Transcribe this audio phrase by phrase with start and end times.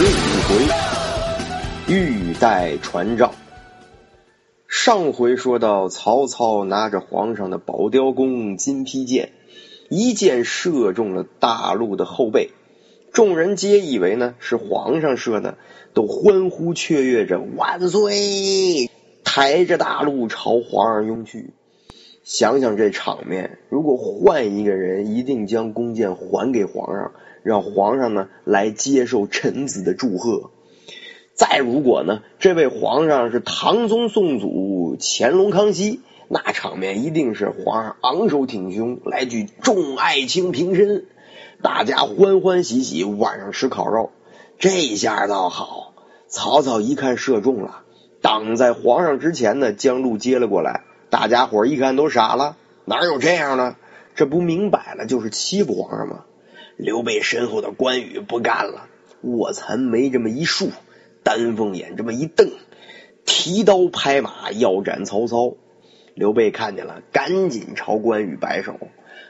[0.00, 3.32] 十五回，玉带传诏。
[4.68, 9.32] 上回说到，曹操拿着皇上的宝雕弓金披箭，
[9.90, 12.50] 一箭射中了大陆的后背。
[13.12, 15.58] 众人皆以为呢是皇上射的，
[15.94, 18.88] 都欢呼雀跃着万岁，
[19.24, 21.50] 抬着大陆朝皇上拥去。
[22.28, 27.12] 想想这场面，如果换一个人，一定将弓箭还给皇上。
[27.42, 30.50] 让皇上呢来接受臣子的祝贺。
[31.32, 41.06] 再如果呢，这位皇上是唐宗宋祖乾隆康熙，那场面一定是皇上昂首挺胸来句众爱卿平身，
[41.62, 44.10] 大家欢欢喜喜晚上吃烤肉。
[44.58, 45.94] 这下倒好，
[46.26, 47.84] 曹操一看射中了，
[48.20, 50.82] 挡在皇上之前呢，将路接了过来。
[51.10, 53.76] 大家伙一看都傻了，哪有这样的？
[54.14, 56.24] 这不明摆了就是欺负皇上吗？
[56.76, 58.88] 刘备身后的关羽不干了，
[59.22, 60.70] 卧蚕眉这么一竖，
[61.22, 62.50] 丹凤眼这么一瞪，
[63.24, 65.54] 提刀拍马要斩曹操。
[66.14, 68.74] 刘备看见了，赶紧朝关羽摆手。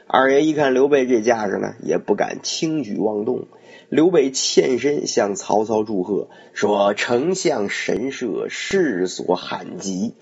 [0.07, 3.47] 二爷一看刘备这架势呢，也不敢轻举妄动。
[3.89, 10.15] 刘备欠身向曹操祝贺，说：“丞相神射，世所罕及。”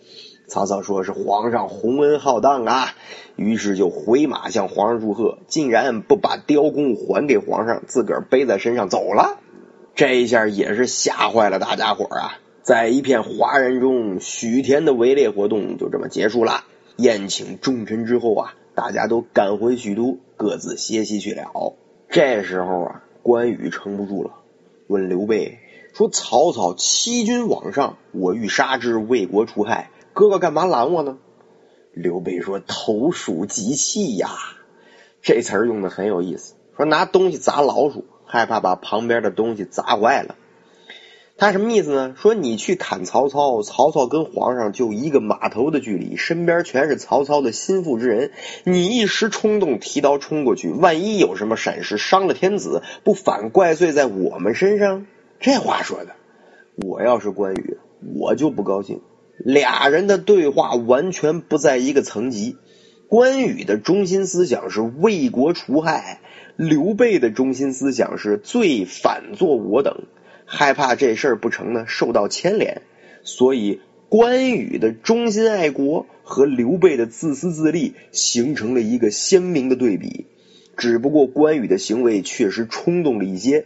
[0.47, 2.95] 曹操说是皇上洪恩浩荡啊，
[3.35, 9.39] 于是就回马向皇上祝贺，竟然不把雕弓还给皇上，自个儿背在身上走了。
[9.93, 12.39] 这一下也是吓坏了大家伙啊！
[12.61, 16.63] 在一片哗然中，许田的围猎活动就这么结束了。
[16.95, 21.43] 宴请众臣之后啊，大家都赶回许都，各自歇息去了。
[22.09, 24.31] 这时候啊，关羽撑不住了，
[24.87, 25.59] 问刘备
[25.93, 31.19] 说：“曹操欺君罔上，我欲杀之，为国除害。”哥哥干嘛拦我呢？
[31.93, 34.31] 刘备说：“投鼠忌器呀，
[35.21, 36.55] 这词儿用的很有意思。
[36.75, 40.33] 说拿东西砸老鼠，害怕把旁边的东西砸坏了。
[41.37, 42.15] 他什么意思呢？
[42.17, 48.31] 说你去砍曹操，曹操跟皇上就一个码头的距离，身边全是曹操的心腹之人。
[48.63, 55.05] 你一时冲动提刀冲过去，万一有什么闪失，伤了天子，不反怪罪在我们身上？
[55.39, 56.15] 这话说的，
[56.87, 57.77] 我要是关羽，
[58.15, 58.99] 我就不高兴。”
[59.37, 62.57] 俩人的对话完全不在一个层级。
[63.07, 66.19] 关羽的中心思想是为国除害，
[66.57, 70.03] 刘备的中心思想是最反作我等，
[70.45, 72.81] 害怕这事儿不成呢，受到牵连。
[73.23, 80.25] 所以，关羽的忠心爱国和刘备的自私自利形成了一个鲜明的对比。
[80.75, 83.65] 只不过关羽的行为确实冲动了一些。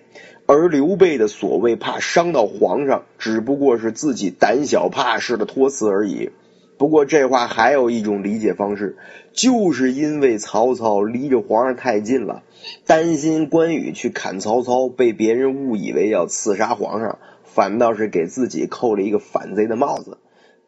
[0.54, 6.32] 而刘备的所谓怕伤到皇上，只不过是自己胆小怕事的托词而已。
[6.78, 8.98] 不过这话还有一种理解方式，
[9.32, 12.44] 就是因为曹操离着皇上太近了，
[12.86, 20.18] 担心关羽去砍曹操，被别人误以为要刺杀皇上，反倒是给自己扣了一个反贼的帽子。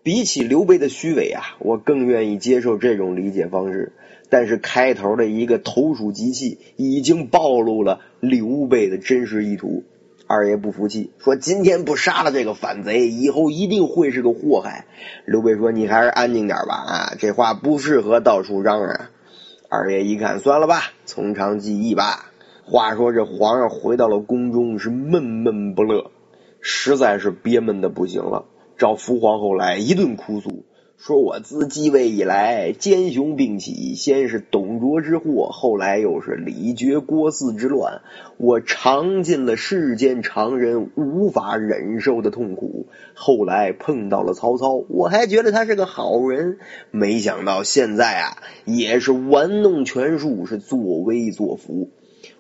[0.01, 3.91] 比起刘备的虚伪啊，我更愿意接受这种理解方式。
[4.33, 9.83] 但是开头的一个投鼠忌器已经暴露了刘备的真实意图。
[10.25, 14.87] 二爷不服气，说：“今天不杀了这个反贼，以后一定会是个祸害。”
[15.27, 19.01] 刘备说：“你还是安静点吧，啊，这话不适合到处嚷嚷。”
[19.69, 22.31] 二爷一看，算了吧，从长计议吧。
[22.65, 26.09] 话说这皇上回到了宫中，是闷闷不乐，
[26.59, 28.45] 实在是憋闷的不行了，
[28.79, 30.65] 找福皇后来一顿哭诉。
[31.05, 38.03] 说我自继位以来，奸雄并起，先是董卓之祸，后来又是李傕郭汜之乱，
[38.37, 42.87] 我尝尽了世间常人无法忍受的痛苦。
[43.15, 46.57] 后来碰到了曹操，我还觉得他是个好人，
[46.91, 51.89] 没想到现在啊，也是玩弄权术，是作威作福。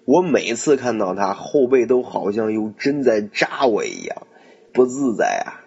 [0.05, 4.25] 我每次看到他，后背都好像有针在扎我一样，
[4.71, 5.59] 不自在啊。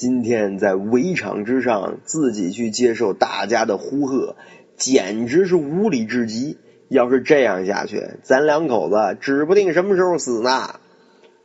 [0.00, 4.34] 今天在围场之上，自己去接受大家的呼喝，
[4.74, 6.56] 简直是无理至极。
[6.88, 10.80] 要是这样下去，咱两口子指不定什么时候死呢。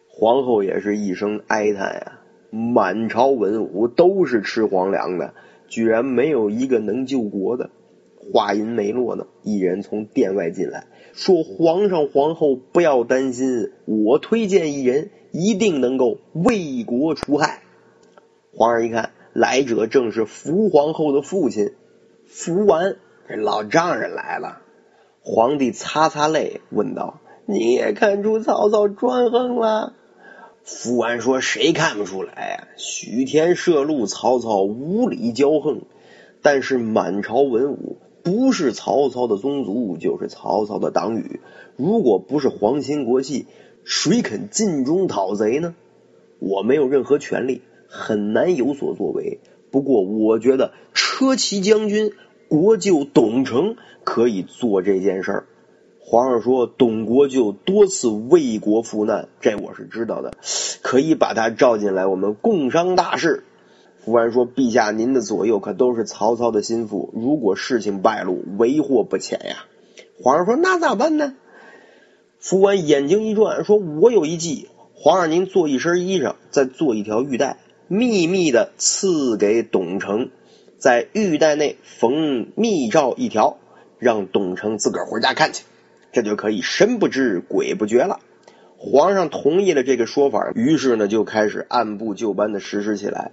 [0.08, 2.20] 皇后也是一声哀叹呀，
[2.50, 5.34] 满朝文武都是吃皇粮的，
[5.68, 7.72] 居然没有一个能救国的。
[8.32, 17.60] 话音没落呢，一人从殿外进来，说：“皇上皇后不要担心，我推荐一人，一定能够为国除害。”
[18.56, 21.74] 皇上一看，来者正是福皇后的父亲
[22.26, 22.96] 福完，
[23.28, 24.62] 这老丈人来了。
[25.22, 29.94] 皇帝擦擦泪，问道：“你也看出曹操专横了？”
[30.64, 32.68] 福完说：“谁看不出来呀？
[32.78, 35.82] 许天摄禄，曹操无理骄横。
[36.42, 41.42] 但是满朝文武不是曹操的宗族，就是曹操的党羽。
[41.76, 43.48] 如果不是皇亲国戚，
[43.84, 45.76] 谁肯尽忠讨贼呢？
[46.40, 47.62] 我没有任何权利，
[47.96, 49.40] 很难有所作为。
[49.72, 52.12] 不过，我觉得车骑将军。”
[52.48, 55.48] 国舅董承可以做这件事儿。
[56.00, 60.32] 皇上说，董国舅多次为国赴难，这我是知道的，
[60.84, 63.44] 可以把他召进来，我们共商大事。
[63.98, 69.66] 福安说：“陛下，您的左右可都是曹操的心腹，如果事情败露，为祸不浅呀。”
[70.22, 71.34] 皇上说：“那咋办呢？”
[72.38, 74.70] 福安眼睛一转，说：“我有一计。
[74.94, 80.30] 皇上，您做一身衣裳，再做一条玉带，秘密的赐给董承。”
[80.78, 83.58] 在玉带内缝密诏一条，
[83.98, 85.64] 让董承自个儿回家看去，
[86.12, 88.20] 这就可以神不知鬼不觉了。
[88.78, 93.32] 皇上同意了这个说法，于是呢就开始按部就班的实施起来。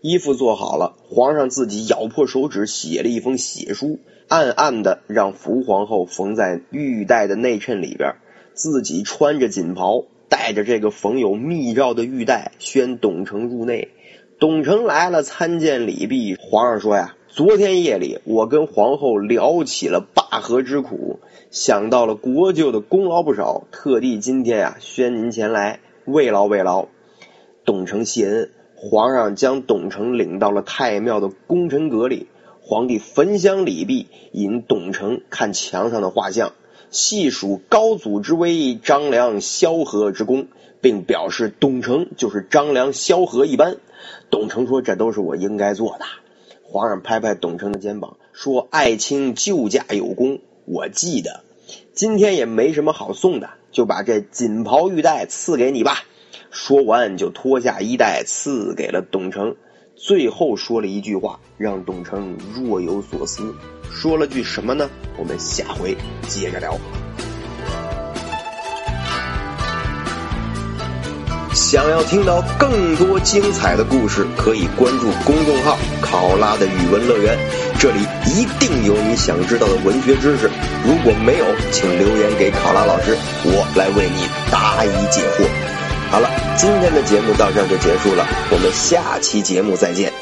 [0.00, 8.16] 衣服做好了，皇上自己咬破手指写了一封血书，暗暗的让福皇后缝在玉带的内衬里边，
[8.54, 13.88] 自己穿着锦袍，带着这个缝有密诏的玉带，宣董承入内。
[14.38, 16.36] 董承来了，参见李毕。
[16.40, 26.86] 皇上说呀：“昨天夜里，我跟皇后聊起了灞河之苦，想到了国舅的功劳不少，特地今天呀，宣您前来慰劳慰劳。”
[27.66, 32.28] 董承谢恩，皇上将董承领到了太庙的功臣阁里。
[32.62, 36.52] 皇帝焚香礼毕，引董承看墙上的画像，
[36.90, 40.48] 细数高祖之威、张良、萧何之功，
[40.80, 43.76] 并表示董承就是张良、萧何一般。
[44.30, 46.04] 董承说：“这都是我应该做的。”
[46.64, 51.40] 皇上拍拍董承的肩膀，说：“爱卿救驾有功，我记得。
[51.92, 56.04] 今天也没什么好送的，就把这锦袍玉带赐给你吧。”
[56.50, 59.56] 说完，就脱下衣带赐给了董承。
[60.02, 63.54] 最后说了一句话，让董承若有所思。
[63.92, 64.88] 说了句什么呢？
[65.18, 65.94] 我们下回
[66.26, 66.74] 接着聊。
[71.52, 77.36] 想要听到更多精彩的故事，可以关注公众号“考拉的语文乐园”，
[77.78, 80.50] 这里一定有你想知道的文学知识。
[80.82, 83.14] 如果没有，请留言给考拉老师，
[83.44, 85.69] 我来为你答疑解惑。
[86.10, 90.12] 好了，今天的节目到这儿就结束了，我们下期节目再见。